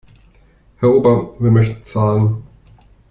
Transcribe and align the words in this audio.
Herr 0.77 0.89
Ober, 0.89 1.35
wir 1.37 1.51
möchten 1.51 1.83
zahlen. 1.83 2.41